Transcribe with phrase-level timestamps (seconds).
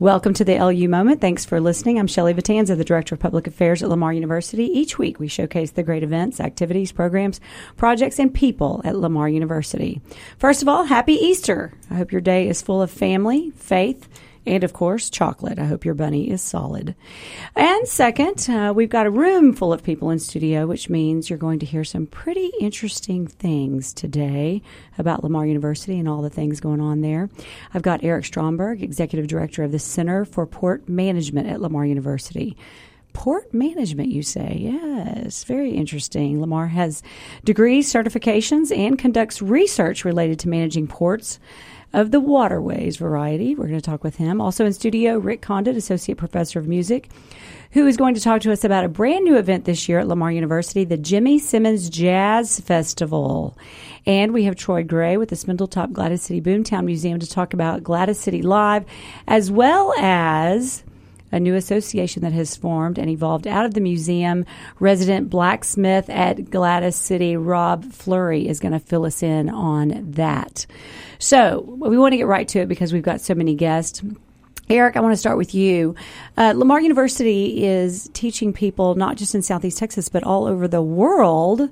[0.00, 1.20] Welcome to the LU Moment.
[1.20, 1.98] Thanks for listening.
[1.98, 4.66] I'm Shelley Vitanza, the Director of Public Affairs at Lamar University.
[4.66, 7.40] Each week we showcase the great events, activities, programs,
[7.76, 10.00] projects, and people at Lamar University.
[10.38, 11.72] First of all, happy Easter.
[11.90, 14.08] I hope your day is full of family, faith,
[14.48, 15.58] and of course, chocolate.
[15.58, 16.94] I hope your bunny is solid.
[17.54, 21.38] And second, uh, we've got a room full of people in studio, which means you're
[21.38, 24.62] going to hear some pretty interesting things today
[24.96, 27.28] about Lamar University and all the things going on there.
[27.74, 32.56] I've got Eric Stromberg, Executive Director of the Center for Port Management at Lamar University.
[33.12, 34.56] Port management, you say?
[34.60, 36.40] Yes, very interesting.
[36.40, 37.02] Lamar has
[37.44, 41.38] degrees, certifications, and conducts research related to managing ports
[41.92, 43.54] of the waterways variety.
[43.54, 44.40] We're going to talk with him.
[44.40, 47.08] Also in studio, Rick Condit, Associate Professor of Music,
[47.72, 50.08] who is going to talk to us about a brand new event this year at
[50.08, 53.56] Lamar University, the Jimmy Simmons Jazz Festival.
[54.06, 57.82] And we have Troy Gray with the Spindletop Gladys City Boomtown Museum to talk about
[57.82, 58.84] Gladys City Live,
[59.26, 60.84] as well as
[61.32, 64.44] a new association that has formed and evolved out of the museum.
[64.80, 70.66] Resident blacksmith at Gladys City, Rob Flurry, is going to fill us in on that.
[71.18, 74.02] So we want to get right to it because we've got so many guests.
[74.70, 75.94] Eric, I want to start with you.
[76.36, 80.82] Uh, Lamar University is teaching people not just in Southeast Texas, but all over the
[80.82, 81.70] world.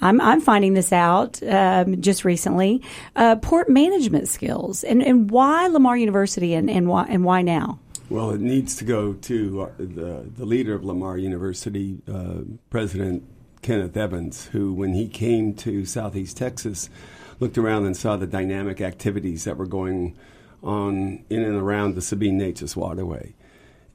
[0.00, 2.82] I'm, I'm finding this out um, just recently.
[3.14, 7.78] Uh, port management skills, and, and why Lamar University, and, and why and why now?
[8.12, 13.22] Well, it needs to go to uh, the the leader of Lamar University, uh, President
[13.62, 16.90] Kenneth Evans, who, when he came to Southeast Texas,
[17.40, 20.14] looked around and saw the dynamic activities that were going
[20.62, 23.32] on in and around the Sabine Neches waterway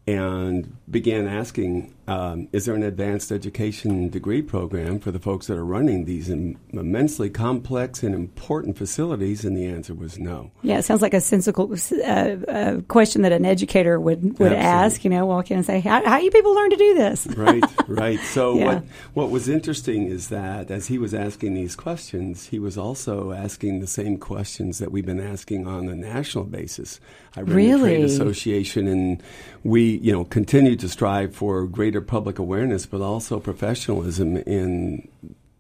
[0.08, 5.58] and began asking, um, is there an advanced education degree program for the folks that
[5.58, 9.44] are running these Im- immensely complex and important facilities?
[9.44, 10.50] And the answer was no.
[10.64, 15.04] Yeah, it sounds like a sensible uh, uh, question that an educator would, would ask,
[15.04, 17.28] you know, walk in and say, how, how you people learn to do this?
[17.36, 18.20] right, right.
[18.22, 18.66] So yeah.
[18.66, 23.34] what, what was interesting is that as he was asking these questions, he was also
[23.34, 27.02] asking the same questions that we've been asking on a national basis.
[27.36, 27.82] I run really?
[27.82, 29.24] the Trade Association, and
[29.64, 35.08] we, you know, continue to strive for greater public awareness, but also professionalism in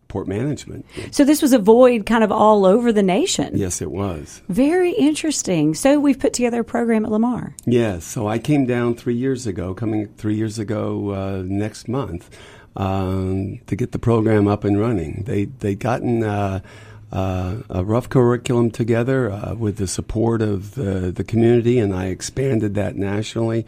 [0.07, 0.85] port management.
[1.11, 3.57] So this was a void kind of all over the nation.
[3.57, 4.41] Yes, it was.
[4.49, 5.73] Very interesting.
[5.73, 7.55] So we've put together a program at Lamar.
[7.65, 8.05] Yes.
[8.05, 12.35] So I came down three years ago, coming three years ago uh, next month,
[12.75, 15.23] um, to get the program up and running.
[15.25, 16.23] They they gotten.
[16.23, 16.61] Uh,
[17.09, 22.07] uh, a rough curriculum together uh, with the support of the, the community, and I
[22.07, 23.65] expanded that nationally.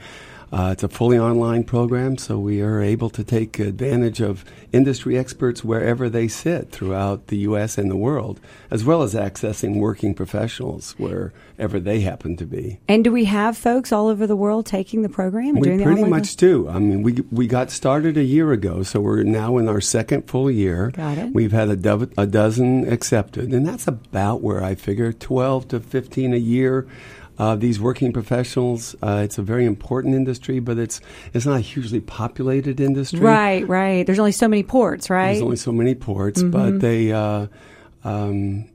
[0.52, 5.18] Uh, it's a fully online program, so we are able to take advantage of industry
[5.18, 7.78] experts wherever they sit throughout the U.S.
[7.78, 8.40] and the world,
[8.72, 12.80] as well as accessing working professionals wherever they happen to be.
[12.88, 15.56] And do we have folks all over the world taking the program?
[15.56, 16.68] we doing pretty much do.
[16.68, 20.24] I mean, we we got started a year ago, so we're now in our second
[20.28, 20.90] full year.
[20.92, 21.34] Got it.
[21.34, 25.80] We've had a, do- a dozen accepted, and that's about where I figure twelve to
[25.80, 26.88] fifteen a year
[27.39, 28.95] uh, these working professionals.
[29.01, 31.01] Uh, it's a very important industry, but it's
[31.33, 33.19] it's not a hugely populated industry.
[33.19, 34.05] Right, right.
[34.05, 35.33] There's only so many ports, right?
[35.33, 36.51] There's only so many ports, mm-hmm.
[36.51, 37.11] but they.
[37.11, 37.47] Uh,
[38.03, 38.69] um,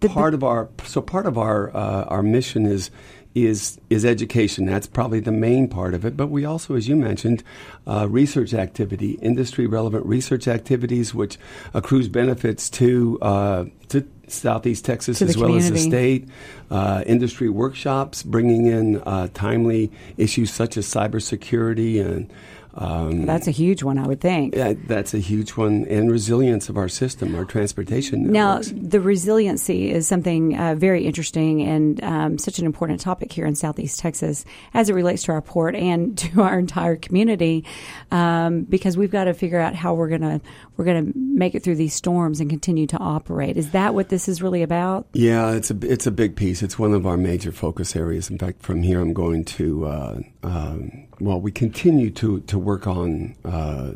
[0.00, 2.90] the, part of our so part of our uh, our mission is
[3.34, 4.66] is is education.
[4.66, 6.16] That's probably the main part of it.
[6.16, 7.42] But we also, as you mentioned,
[7.86, 11.38] uh, research activity, industry relevant research activities, which
[11.72, 15.74] accrues benefits to uh, to Southeast Texas as well community.
[15.74, 16.28] as the state.
[16.70, 22.32] Uh, industry workshops, bringing in uh, timely issues such as cybersecurity and
[22.74, 24.54] um, that's a huge one, I would think.
[24.54, 28.32] Yeah, that's a huge one, and resilience of our system, our transportation.
[28.32, 28.72] Networks.
[28.72, 33.44] Now, the resiliency is something uh, very interesting and um, such an important topic here
[33.44, 37.64] in Southeast Texas as it relates to our port and to our entire community,
[38.10, 40.40] um, because we've got to figure out how we're gonna
[40.76, 43.56] we're gonna make it through these storms and continue to operate.
[43.56, 45.06] Is that what this is really about?
[45.12, 46.62] Yeah, it's a it's a big piece.
[46.62, 48.30] It's one of our major focus areas.
[48.30, 49.86] In fact, from here, I'm going to.
[49.86, 53.92] Uh, um, well, we continue to, to work on uh,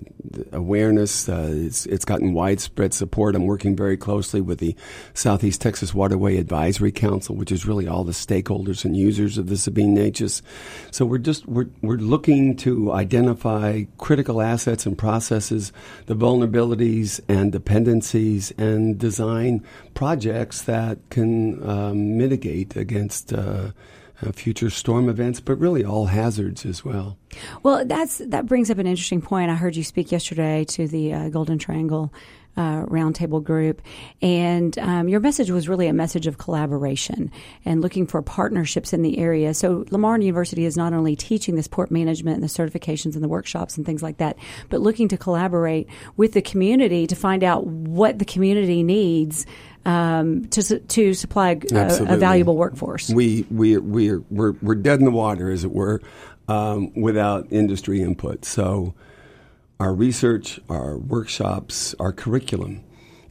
[0.53, 1.29] awareness.
[1.29, 3.35] Uh, it's, it's gotten widespread support.
[3.35, 4.76] I'm working very closely with the
[5.12, 9.56] Southeast Texas Waterway Advisory Council, which is really all the stakeholders and users of the
[9.56, 10.41] Sabine Neches.
[10.93, 15.73] So we're just we're, we're looking to identify critical assets and processes,
[16.06, 23.32] the vulnerabilities and dependencies, and design projects that can um, mitigate against.
[23.32, 23.73] Uh,
[24.23, 27.19] uh, future storm events, but really all hazards as well.
[27.63, 29.51] Well, that's that brings up an interesting point.
[29.51, 32.13] I heard you speak yesterday to the uh, Golden Triangle
[32.57, 33.83] uh, roundtable group,
[34.23, 37.31] and um, your message was really a message of collaboration
[37.67, 39.53] and looking for partnerships in the area.
[39.53, 43.29] So Lamar University is not only teaching this port management and the certifications and the
[43.29, 44.39] workshops and things like that,
[44.71, 45.87] but looking to collaborate
[46.17, 49.45] with the community to find out what the community needs.
[49.87, 55.05] Um, to to supply a, a, valuable workforce, we we we're, we're we're dead in
[55.05, 56.03] the water, as it were,
[56.49, 58.44] um, without industry input.
[58.44, 58.94] So
[59.79, 62.83] our research, our workshops, our curriculum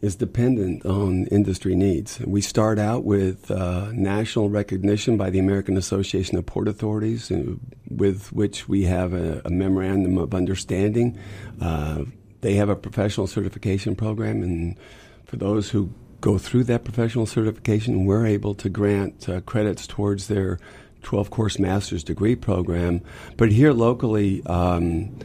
[0.02, 2.20] is dependent on industry needs.
[2.22, 7.56] We start out with uh, national recognition by the American Association of Port Authorities, uh,
[7.90, 11.20] with which we have a, a memorandum of understanding.
[11.60, 12.04] Uh,
[12.42, 14.78] they have a professional certification program, and
[15.26, 15.90] for those who
[16.22, 20.60] go through that professional certification, we're able to grant uh, credits towards their
[21.04, 23.02] 12 course master's degree program.
[23.38, 25.18] But here locally, um,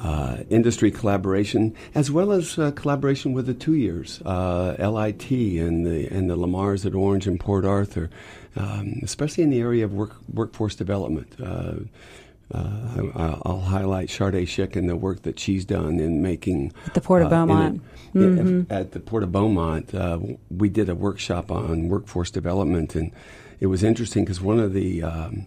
[0.00, 5.86] uh, industry collaboration, as well as uh, collaboration with the two years, uh, LIT and
[5.86, 8.10] the and the Lamars at Orange and Port Arthur,
[8.56, 11.32] um, especially in the area of work, workforce development.
[12.54, 16.72] Uh, uh, I, will highlight Sharday Schick and the work that she's done in making
[16.86, 17.82] at the Port of Beaumont.
[18.14, 18.72] mm-hmm.
[18.72, 19.92] At the Port of Beaumont,
[20.50, 23.10] we did a workshop on workforce development, and
[23.58, 25.46] it was interesting because one of the um,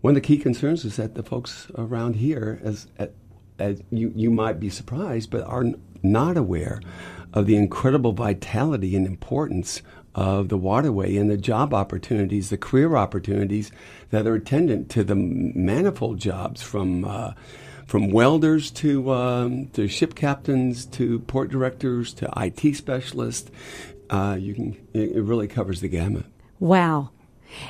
[0.00, 3.12] one of the key concerns is that the folks around here, as at,
[3.58, 5.64] as you, you might be surprised, but are
[6.02, 6.80] not aware
[7.32, 9.82] of the incredible vitality and importance
[10.16, 13.70] of the waterway and the job opportunities, the career opportunities
[14.10, 17.32] that are attendant to the manifold jobs from uh,
[17.86, 23.50] from welders to um, to ship captains to port directors to IT specialists.
[24.08, 26.24] Uh, you can it really covers the gamut.
[26.58, 27.10] Wow.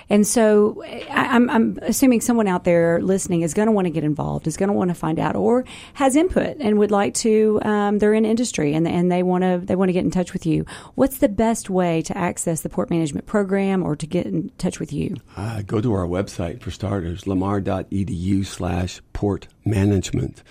[0.08, 4.04] And so I'm, I'm assuming someone out there listening is going to want to get
[4.04, 5.64] involved, is going to want to find out, or
[5.94, 7.60] has input and would like to.
[7.62, 10.32] Um, they're in industry and and they want to they want to get in touch
[10.32, 10.64] with you.
[10.94, 14.80] What's the best way to access the port management program or to get in touch
[14.80, 15.16] with you?
[15.36, 20.42] Uh, go to our website for starters, lamar.edu/slash port management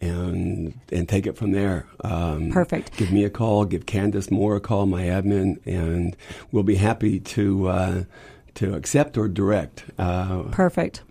[0.00, 1.86] and and take it from there.
[2.04, 2.96] Um, Perfect.
[2.96, 3.64] Give me a call.
[3.64, 6.16] Give Candace Moore a call, my admin, and
[6.52, 8.04] we'll be happy to uh,
[8.58, 9.84] to accept or direct.
[9.98, 11.02] Uh, Perfect.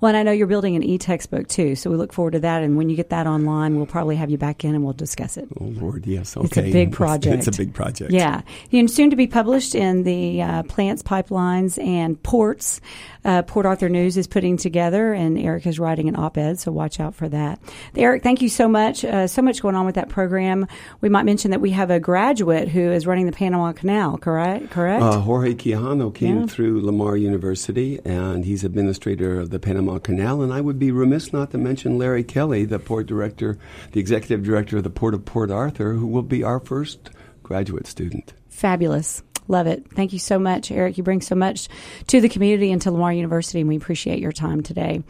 [0.00, 2.62] Well, and I know you're building an e-textbook too, so we look forward to that.
[2.62, 5.36] And when you get that online, we'll probably have you back in and we'll discuss
[5.36, 5.48] it.
[5.60, 6.46] Oh Lord, yes, okay.
[6.46, 7.28] It's a big project.
[7.38, 8.10] It's, a big project.
[8.10, 8.42] Yeah,
[8.72, 12.80] and soon to be published in the uh, Plants, Pipelines, and Ports
[13.24, 16.98] uh, Port Arthur News is putting together, and Eric is writing an op-ed, so watch
[16.98, 17.60] out for that.
[17.94, 19.04] Eric, thank you so much.
[19.04, 20.66] Uh, so much going on with that program.
[21.00, 24.16] We might mention that we have a graduate who is running the Panama Canal.
[24.16, 24.70] Correct?
[24.70, 25.02] Correct.
[25.02, 26.46] Uh, Jorge Quijano came yeah.
[26.46, 30.40] through Lamar University, and he's administrator of the Panama Canal.
[30.40, 33.58] And I would be remiss not to mention Larry Kelly, the port director,
[33.92, 37.10] the executive director of the Port of Port Arthur, who will be our first
[37.42, 38.32] graduate student.
[38.48, 39.22] Fabulous.
[39.46, 39.84] Love it.
[39.92, 40.96] Thank you so much, Eric.
[40.96, 41.68] You bring so much
[42.06, 45.02] to the community and to Lamar University, and we appreciate your time today.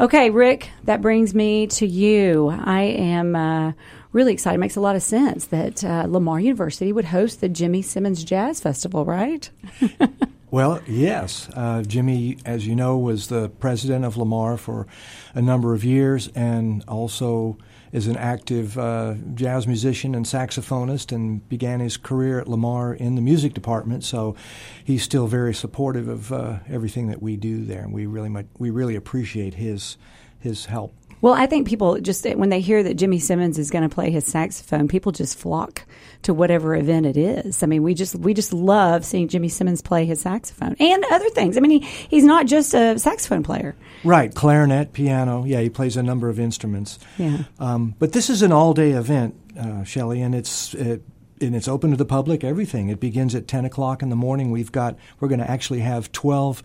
[0.00, 2.48] Okay, Rick, that brings me to you.
[2.48, 3.72] I am uh,
[4.10, 4.56] really excited.
[4.56, 8.24] It makes a lot of sense that uh, Lamar University would host the Jimmy Simmons
[8.24, 9.48] Jazz Festival, right?
[10.52, 11.48] Well, yes.
[11.54, 14.88] Uh, Jimmy, as you know, was the president of Lamar for
[15.32, 17.56] a number of years and also
[17.92, 23.14] is an active uh, jazz musician and saxophonist and began his career at Lamar in
[23.14, 24.02] the music department.
[24.02, 24.34] So
[24.82, 28.46] he's still very supportive of uh, everything that we do there, and we really much,
[28.58, 29.96] we really appreciate his
[30.40, 30.94] his help.
[31.22, 34.10] Well, I think people just when they hear that Jimmy Simmons is going to play
[34.10, 35.84] his saxophone, people just flock
[36.22, 37.62] to whatever event it is.
[37.62, 41.28] I mean, we just we just love seeing Jimmy Simmons play his saxophone and other
[41.30, 41.58] things.
[41.58, 43.76] I mean, he, he's not just a saxophone player.
[44.02, 45.44] Right, clarinet, piano.
[45.44, 46.98] Yeah, he plays a number of instruments.
[47.18, 47.44] Yeah.
[47.58, 51.02] Um, but this is an all-day event, uh, Shelley, and it's it,
[51.40, 52.44] and it's open to the public.
[52.44, 52.88] Everything.
[52.88, 54.50] It begins at ten o'clock in the morning.
[54.50, 56.62] We've got we're going to actually have twelve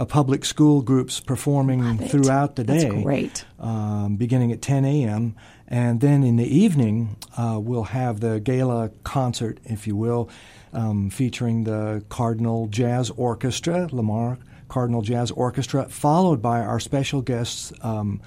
[0.00, 2.88] uh, public school groups performing throughout the day.
[2.88, 3.44] That's great.
[3.58, 5.36] Um, beginning at 10 a.m.
[5.68, 10.30] And then in the evening, uh, we'll have the gala concert, if you will,
[10.72, 17.72] um, featuring the Cardinal Jazz Orchestra, Lamar Cardinal Jazz Orchestra, followed by our special guests,
[17.82, 18.22] um,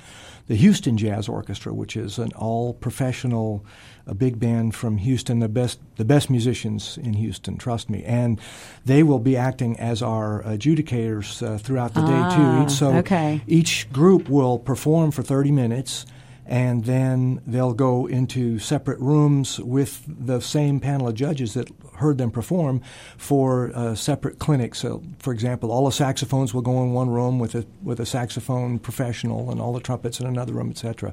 [0.53, 3.65] the Houston Jazz Orchestra, which is an all professional
[4.05, 8.39] a big band from Houston, the best the best musicians in Houston, trust me, and
[8.85, 12.69] they will be acting as our adjudicators uh, throughout the ah, day too.
[12.69, 13.41] So okay.
[13.47, 16.05] each group will perform for 30 minutes
[16.53, 22.19] and then they'll go into separate rooms with the same panel of judges that heard
[22.19, 22.79] them perform
[23.17, 24.77] for uh, separate clinics.
[24.77, 28.05] So, for example, all the saxophones will go in one room with a with a
[28.05, 31.11] saxophone professional, and all the trumpets in another room, etc.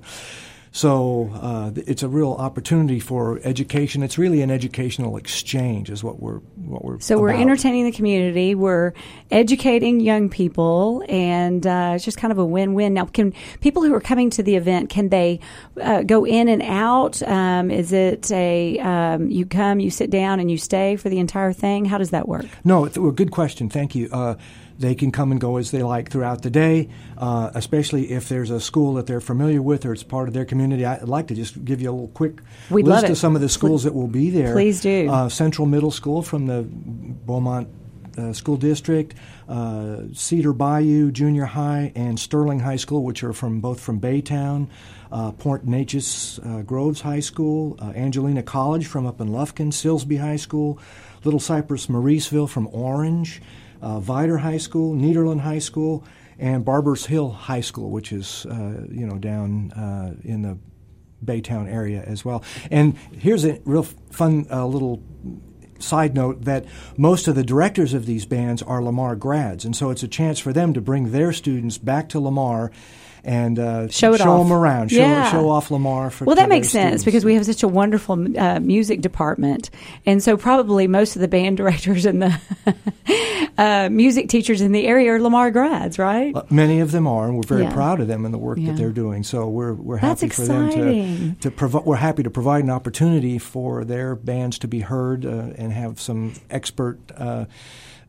[0.72, 4.04] So uh, it's a real opportunity for education.
[4.04, 7.00] It's really an educational exchange, is what we're what we're.
[7.00, 8.54] So we're entertaining the community.
[8.54, 8.92] We're
[9.32, 12.94] educating young people, and uh, it's just kind of a win-win.
[12.94, 15.40] Now, can people who are coming to the event can they
[15.80, 17.20] uh, go in and out?
[17.24, 21.18] Um, is it a um, you come, you sit down, and you stay for the
[21.18, 21.84] entire thing?
[21.84, 22.46] How does that work?
[22.64, 23.68] No, it's a good question.
[23.68, 24.08] Thank you.
[24.80, 28.50] They can come and go as they like throughout the day, uh, especially if there's
[28.50, 30.86] a school that they're familiar with or it's part of their community.
[30.86, 33.50] I'd like to just give you a little quick We'd list of some of the
[33.50, 34.54] schools that will be there.
[34.54, 35.10] Please do.
[35.10, 37.68] Uh, Central Middle School from the Beaumont
[38.16, 39.14] uh, School District,
[39.48, 44.68] uh, Cedar Bayou Junior High, and Sterling High School, which are from both from Baytown.
[45.12, 50.20] Uh, Port Neches uh, Groves High School, uh, Angelina College from up in Lufkin, Silsbee
[50.20, 50.78] High School,
[51.24, 53.42] Little Cypress Mauriceville from Orange,
[53.82, 56.04] uh, Vidor High School, Nederland High School,
[56.38, 60.58] and Barbers Hill High School, which is uh, you know down uh, in the
[61.24, 62.42] Baytown area as well.
[62.70, 65.02] And here's a real fun uh, little
[65.78, 69.90] side note that most of the directors of these bands are Lamar grads, and so
[69.90, 72.70] it's a chance for them to bring their students back to Lamar
[73.24, 75.30] and uh, Show it show them around, show, Yeah.
[75.30, 76.10] show off Lamar.
[76.10, 77.04] For Well, that makes sense students.
[77.04, 79.70] because we have such a wonderful uh, music department,
[80.06, 82.40] and so probably most of the band directors and the
[83.58, 86.34] uh, music teachers in the area are Lamar grads, right?
[86.50, 87.72] Many of them are, and we're very Yeah.
[87.72, 88.68] proud of them and the work Yeah.
[88.68, 89.22] that they're doing.
[89.22, 91.84] So we're we're happy for them to to provide.
[91.84, 96.00] We're happy to provide an opportunity for their bands to be heard uh, and have
[96.00, 97.44] some expert uh,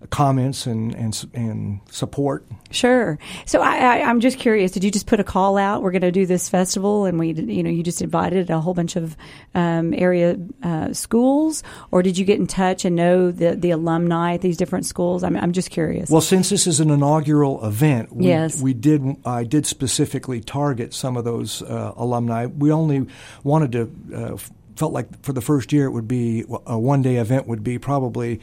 [0.10, 2.46] comments and and and support.
[2.72, 3.20] Sure.
[3.46, 4.72] So I, I, I'm just curious.
[4.72, 5.82] Did you just put a call out?
[5.84, 8.74] We're going to do this festival, and we, you know, you just invited a whole
[8.74, 9.16] bunch of
[9.54, 14.34] um, area uh, schools, or did you get in touch and know the the alumni
[14.36, 15.24] at these different schools?
[15.24, 16.10] I'm, I'm just curious.
[16.10, 18.62] Well, since this is an inaugural event, we, Yes.
[18.62, 19.04] we did.
[19.26, 22.46] I did specifically target some of those uh, alumni.
[22.48, 23.08] We only
[23.44, 24.16] wanted to.
[24.16, 24.38] Uh,
[24.78, 27.78] felt like for the first year it would be a one day event would be
[27.78, 28.40] probably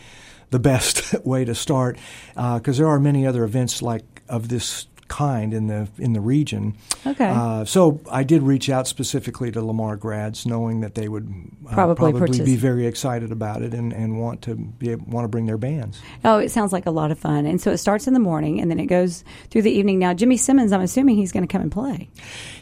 [0.51, 1.99] the best way to start
[2.37, 6.21] uh, because there are many other events like of this kind in the in the
[6.21, 6.77] region.
[7.07, 7.29] Okay.
[7.29, 11.29] Uh, so I did reach out specifically to Lamar grads, knowing that they would
[11.69, 15.25] uh, Probably probably be very excited about it and, and want to be able, want
[15.25, 16.01] to bring their bands.
[16.25, 17.47] oh, it sounds like a lot of fun.
[17.47, 19.99] And so it starts in the morning, and then it goes through the evening.
[19.99, 22.09] Now, Jimmy Simmons, I'm assuming he's going to come and play.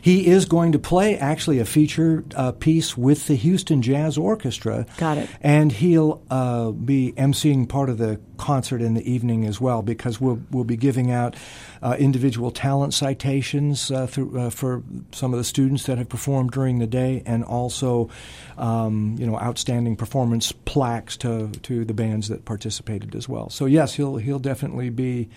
[0.01, 4.87] He is going to play actually a feature uh, piece with the Houston Jazz Orchestra.
[4.99, 5.29] Got it.
[5.41, 10.21] And he'll uh, be emceeing part of the concert in the evening as well because
[10.21, 11.35] we'll we'll be giving out
[11.83, 11.97] uh,
[12.37, 16.79] individual talent citations uh, through, uh, for some of the students that have performed during
[16.79, 18.11] the day, and also
[18.59, 23.49] um, you know outstanding performance plaques to to the bands that participated as well.
[23.49, 25.31] So yes, he'll he'll definitely be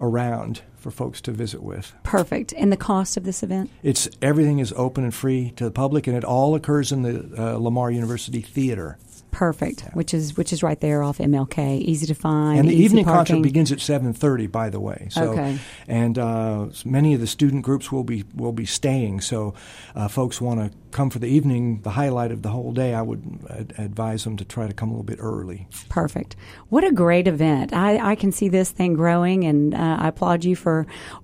[0.00, 1.92] around for folks to visit with.
[2.02, 2.52] Perfect.
[2.56, 3.70] And the cost of this event?
[3.82, 7.30] It's everything is open and free to the public, and it all occurs in the
[7.38, 8.98] uh, Lamar University Theater.
[9.30, 9.82] Perfect.
[9.92, 12.58] Which is which is right there off MLK, easy to find.
[12.58, 13.36] And the evening parking.
[13.36, 14.48] concert begins at seven thirty.
[14.48, 15.58] By the way, so Okay.
[15.86, 19.20] and uh, many of the student groups will be will be staying.
[19.20, 19.54] So,
[19.94, 22.92] uh, folks want to come for the evening, the highlight of the whole day.
[22.92, 25.68] I would ad- advise them to try to come a little bit early.
[25.88, 26.34] Perfect.
[26.68, 27.72] What a great event.
[27.72, 30.69] I, I can see this thing growing, and uh, I applaud you for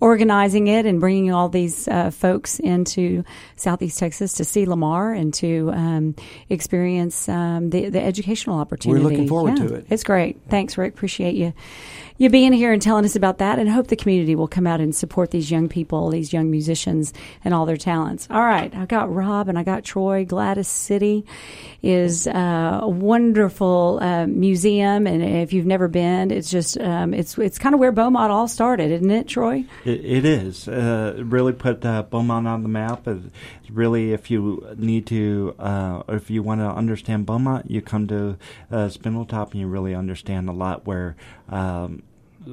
[0.00, 3.24] organizing it and bringing all these uh, folks into
[3.56, 6.14] Southeast Texas to see Lamar and to um,
[6.48, 9.02] experience um, the, the educational opportunity.
[9.02, 9.86] We're looking forward Yeah, to it.
[9.90, 10.40] It's great.
[10.48, 10.94] Thanks, Rick.
[10.94, 11.52] Appreciate you.
[12.18, 14.80] You being here and telling us about that, and hope the community will come out
[14.80, 17.12] and support these young people, these young musicians,
[17.44, 18.26] and all their talents.
[18.30, 20.24] All right, I got Rob and I got Troy.
[20.24, 21.26] Gladys City
[21.82, 27.36] is uh, a wonderful uh, museum, and if you've never been, it's just um, it's
[27.36, 29.66] it's kind of where Beaumont all started, isn't it, Troy?
[29.84, 30.66] It, it is.
[30.66, 33.06] Uh, really put uh, Beaumont on the map.
[33.06, 33.18] It,
[33.68, 38.06] really, if you need to, uh, or if you want to understand Beaumont, you come
[38.06, 38.38] to
[38.70, 41.16] uh, Spindletop and you really understand a lot where
[41.50, 42.02] um,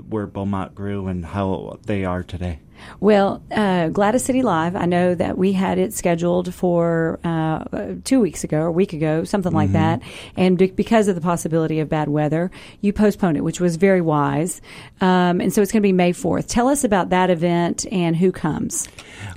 [0.10, 2.60] where Beaumont grew and how they are today.
[3.00, 8.20] Well, uh, Gladys City Live, I know that we had it scheduled for uh, two
[8.20, 10.02] weeks ago or a week ago, something like that.
[10.36, 14.02] And be- because of the possibility of bad weather, you postponed it, which was very
[14.02, 14.62] wise.
[15.02, 16.48] Um, and so it's going to be May 4th.
[16.48, 18.88] Tell us about that event and who comes,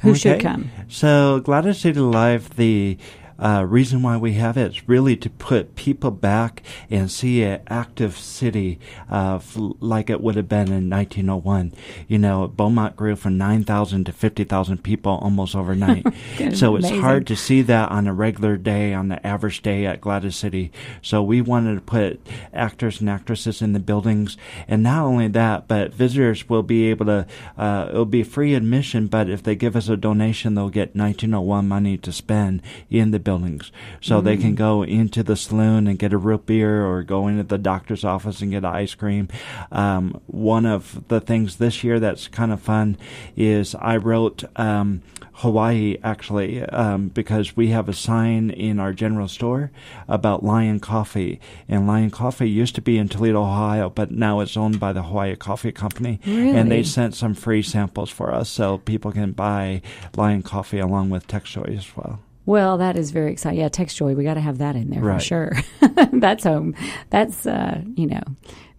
[0.03, 0.71] who should come.
[0.89, 2.99] So Gladys City Live, the
[3.39, 7.61] uh, reason why we have it is really to put people back and see an
[7.69, 8.79] active city
[9.11, 11.73] uh, f- like it would have been in 1901.
[12.09, 16.05] You know, Beaumont grew from 9,000 to 50,000 people almost overnight.
[16.55, 17.01] so it's Amazing.
[17.01, 20.73] hard to see that on a regular day, on the average day at Gladys City.
[21.03, 22.21] So we wanted to put
[22.53, 27.07] actors and actresses in the buildings, and not only that, but visitors will be able
[27.07, 27.27] to.
[27.59, 31.69] Uh, it'll be free admission, but if they give us a donation, they'll get 1901
[31.69, 36.13] money to spend in the buildings, so they can go into the saloon and get
[36.13, 39.29] a root beer, or go into the doctor's office and get ice cream.
[39.71, 42.97] Um, one of the things this year that's kind of fun
[43.37, 44.45] is I wrote.
[44.59, 45.03] Um,
[45.41, 49.71] Hawaii actually um, because we have a sign in our general store
[50.09, 54.57] about Lion Coffee, and Lion Coffee used to be in Toledo, Ohio, but now it's
[54.57, 58.79] owned by the Hawaii Coffee Company, and they sent some free samples for us so
[58.79, 59.83] people can buy
[60.17, 62.21] Lion Coffee along with Texjoy as well.
[62.47, 63.61] Well, that is very exciting.
[63.61, 65.53] Yeah, Texjoy, we got to have that in there for sure.
[66.13, 66.75] that's home.
[67.11, 68.23] That's uh, you know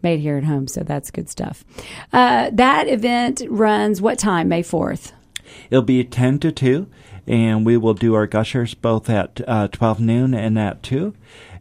[0.02, 1.66] made here at home, so that's good stuff.
[2.14, 4.48] Uh, that event runs what time?
[4.48, 5.14] May fourth.
[5.70, 6.88] It'll be 10 to 2,
[7.26, 11.14] and we will do our gushers both at uh, 12 noon and at 2.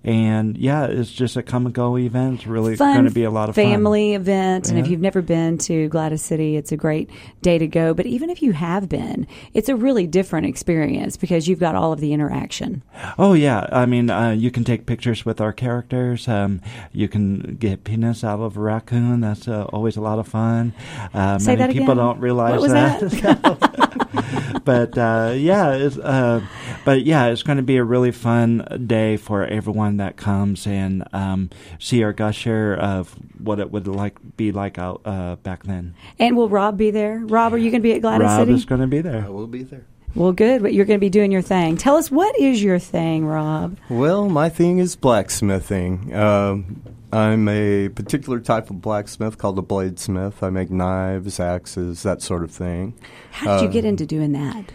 [0.05, 2.35] And yeah, it's just a come and go event.
[2.37, 3.65] It's really going to be a lot of fun.
[3.65, 7.11] family event, and if you've never been to Gladys City, it's a great
[7.43, 7.95] day to go.
[7.95, 11.93] But even if you have been, it's a really different experience because you've got all
[11.93, 12.83] of the interaction.
[13.19, 16.29] Oh yeah, I mean, uh, you can take pictures with our characters.
[16.29, 16.61] Um,
[16.93, 19.21] you can get peanuts out of a raccoon.
[19.21, 20.73] That's uh, always a lot of fun.
[21.13, 21.97] Uh, Say many that people again.
[21.97, 23.63] don't realize was that.
[24.65, 26.41] but uh, yeah, it's, uh,
[26.85, 31.05] but yeah, it's going to be a really fun day for everyone that comes and
[31.13, 35.95] um, see our gusher of what it would like be like out uh, back then.
[36.19, 37.19] And will Rob be there?
[37.19, 38.53] Rob, are you going to be at Gladys Rob City?
[38.55, 39.25] is going to be there.
[39.25, 39.85] I will be there.
[40.15, 40.63] well, good.
[40.63, 41.77] But You're going to be doing your thing.
[41.77, 43.77] Tell us what is your thing, Rob?
[43.89, 46.15] Well, my thing is blacksmithing.
[46.15, 46.83] Um,
[47.17, 50.43] I'm a particular type of blacksmith called a bladesmith.
[50.43, 52.93] I make knives, axes, that sort of thing.
[53.31, 54.71] How did you get into doing that?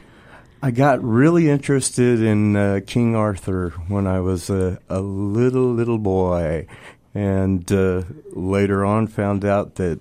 [0.64, 6.00] I got really interested in uh, King Arthur when I was a, a little, little
[6.00, 6.66] boy.
[7.14, 10.00] And uh, later on found out that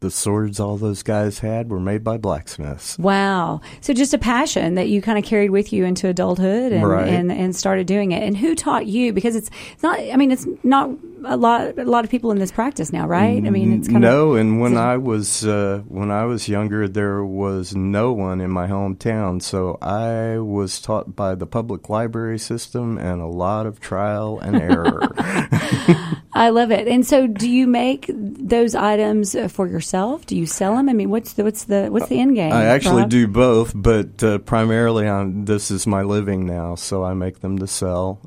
[0.00, 2.98] the swords all those guys had were made by blacksmiths.
[2.98, 3.60] Wow.
[3.80, 7.08] So just a passion that you kind of carried with you into adulthood and, Right.
[7.08, 8.22] and, and started doing it.
[8.22, 9.12] And who taught you?
[9.12, 10.90] Because it's, it's not, I mean, it's not
[11.24, 13.44] a lot, a lot of people in this practice now, right?
[13.44, 14.34] I mean, it's kind no, of.
[14.34, 18.50] No, and when I was uh, when I was younger, there was no one in
[18.50, 23.80] my hometown, so I was taught by the public library system and a lot of
[23.80, 25.08] trial and error.
[26.38, 26.86] I love it.
[26.86, 30.24] And so do you make those items uh, for yourself?
[30.24, 30.88] Do you sell them?
[30.88, 32.52] I mean, what's the, what's the, what's the end game?
[32.52, 33.10] I actually Rob?
[33.10, 37.58] do both, but uh, primarily on this is my living now, so I make them
[37.58, 38.20] to sell.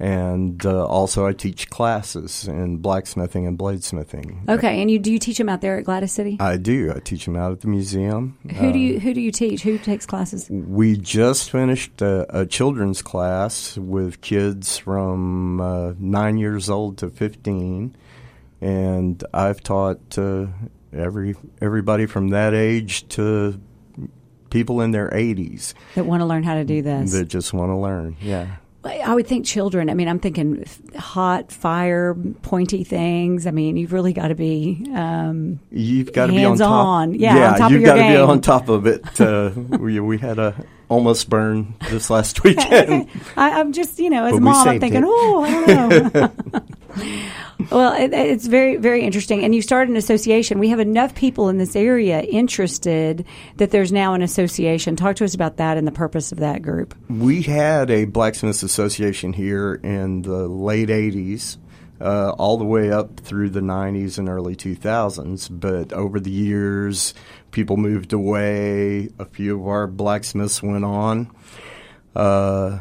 [0.00, 4.48] And uh, also, I teach classes in blacksmithing and bladesmithing.
[4.48, 4.80] Okay.
[4.80, 6.36] And you, do you teach them out there at Gladys City?
[6.38, 6.92] I do.
[6.94, 8.38] I teach them out at the museum.
[8.48, 9.62] who do Uh, you, who do you teach?
[9.62, 10.48] Who takes classes?
[10.50, 17.10] We just finished a, a children's class with kids from uh, nine years old to
[17.10, 17.96] fifteen,
[18.60, 20.46] and I've taught uh,
[20.92, 23.60] every everybody from that age to
[24.50, 27.12] people in their eighties That want to learn how to do this.
[27.12, 28.16] that just want to learn.
[28.20, 28.46] Yeah.
[28.84, 29.90] I would think children.
[29.90, 30.64] I mean, I'm thinking
[30.96, 33.46] hot, fire, pointy things.
[33.46, 34.86] I mean, you've really got to be.
[34.94, 36.68] Um, You've got to be on top.
[36.68, 37.14] Hands-on.
[37.14, 39.20] Yeah, on top of you've got to be on top of it.
[39.20, 43.08] Uh, we, we had a almost burn this last weekend.
[43.36, 45.06] I, I'm just, you know, as But a mom, I'm thinking, it.
[45.06, 46.62] oh, I don't know.
[47.70, 49.44] well, it, it's very, very interesting.
[49.44, 50.58] And you started an association.
[50.58, 53.24] We have enough people in this area interested
[53.56, 54.96] that there's now an association.
[54.96, 56.94] Talk to us about that and the purpose of that group.
[57.08, 61.58] We had a blacksmiths association here in the late 80s,
[62.00, 65.48] uh, all the way up through the 90s and early 2000s.
[65.50, 67.12] But over the years,
[67.50, 69.10] people moved away.
[69.18, 71.30] A few of our blacksmiths went on.
[72.16, 72.80] Uh,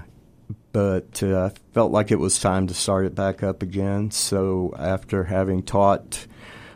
[0.78, 4.12] but uh, I felt like it was time to start it back up again.
[4.12, 6.28] So after having taught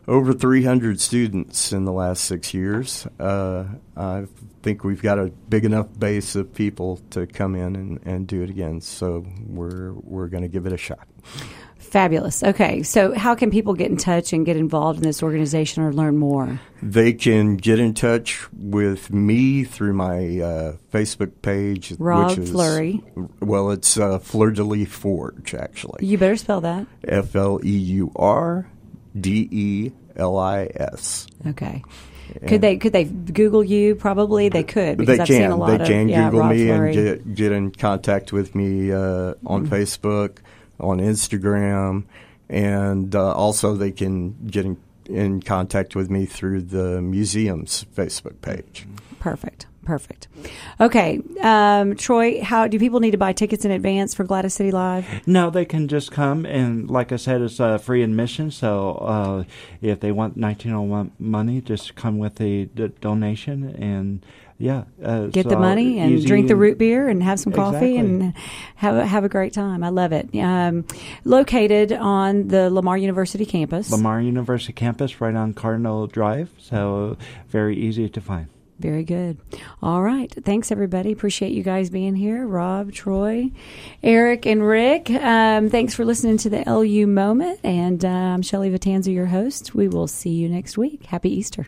[0.07, 4.25] over 300 students in the last six years, uh, I
[4.63, 8.41] think we've got a big enough base of people to come in and, and do
[8.41, 8.81] it again.
[8.81, 11.07] So we're we're going to give it a shot.
[11.81, 12.41] Fabulous.
[12.43, 15.91] Okay, so how can people get in touch and get involved in this organization or
[15.91, 16.59] learn more?
[16.81, 22.51] They can get in touch with me through my uh, Facebook page, Rob which is
[22.51, 23.03] Fleury.
[23.41, 26.05] Well, it's uh, Fleur de Lis Forge, actually.
[26.05, 26.87] You better spell that.
[27.03, 28.67] F L E U R
[29.19, 31.27] D E L I S.
[31.47, 31.83] Okay.
[32.47, 33.93] Could they could they Google you?
[33.95, 36.51] Probably they could because They I've seen a lot They of can yeah, Google Rob
[36.51, 36.95] me Flurry.
[36.95, 39.73] and get get in contact with me uh, on Mm-hmm.
[39.73, 40.37] Facebook,
[40.81, 42.05] on Instagram,
[42.49, 48.41] and uh, also they can get in, in contact with me through the museum's Facebook
[48.41, 48.85] page.
[49.19, 49.67] Perfect.
[49.83, 50.27] Perfect.
[50.79, 54.69] Okay, um, Troy, how do people need to buy tickets in advance for Gladys City
[54.71, 55.05] Live?
[55.27, 58.51] No, they can just come and, like I said, it's uh, free admission.
[58.51, 59.43] So uh,
[59.81, 64.23] if they want 1901 money, just come with a d- donation and
[64.61, 67.95] yeah, uh, Get the money and easy drink the root beer and have some coffee
[67.97, 67.97] Exactly.
[67.97, 68.33] and
[68.75, 69.83] have a, have a great time.
[69.83, 70.29] I love it.
[70.35, 70.85] Um,
[71.25, 73.91] located on the Lamar University campus.
[73.91, 76.49] Lamar University campus, right on Cardinal Drive.
[76.59, 77.17] So
[77.49, 78.47] very easy to find.
[78.79, 79.37] Very good.
[79.83, 80.33] All right.
[80.43, 81.11] Thanks, everybody.
[81.11, 82.47] Appreciate you guys being here.
[82.47, 83.51] Rob, Troy,
[84.01, 85.11] Eric, and Rick.
[85.11, 87.59] Um, thanks for listening to the LU Moment.
[87.63, 89.75] And uh, I'm Shelly Vitanza, your host.
[89.75, 91.05] We will see you next week.
[91.05, 91.67] Happy Easter.